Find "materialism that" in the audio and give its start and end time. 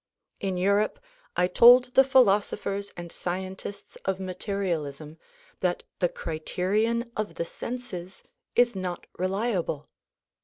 4.19-5.83